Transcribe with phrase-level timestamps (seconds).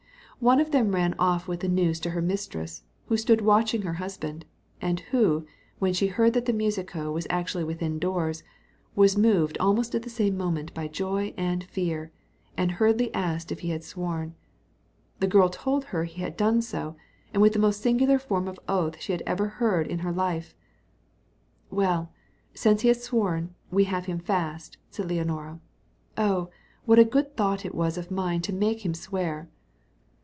[0.41, 3.93] One of them ran off with the news to her mistress, who stood watching her
[4.01, 4.43] husband;
[4.81, 5.45] and who,
[5.77, 8.41] when she heard that the musico was actually within doors,
[8.95, 12.11] was moved almost at the same moment by joy and fear,
[12.57, 14.33] and hurriedly asked if he had sworn.
[15.19, 16.95] The girl told her he had done so,
[17.35, 20.55] and with the most singular form of oath she had ever heard in her life.
[21.69, 22.11] "Well,
[22.55, 25.59] since he has sworn, we have him fast," said Leonora.
[26.17, 26.49] "Oh,
[26.85, 29.47] what a good thought it was of mine to make him swear!"